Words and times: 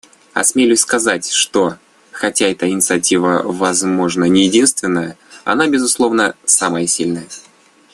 Осмелюсь 0.33 0.79
сказать, 0.79 1.29
что, 1.29 1.77
хотя 2.11 2.47
эта 2.47 2.67
инициатива, 2.67 3.43
возможно, 3.45 4.23
не 4.23 4.45
единственная, 4.47 5.15
она, 5.43 5.67
безусловно, 5.67 6.33
самая 6.43 6.87
сильная. 6.87 7.27